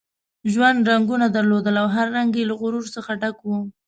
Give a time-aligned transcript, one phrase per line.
[0.51, 3.59] ژوند رنګونه درلودل او هر رنګ یې له غرور څخه ډک وو.